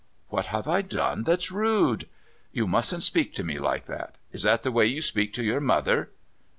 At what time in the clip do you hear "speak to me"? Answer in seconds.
3.03-3.59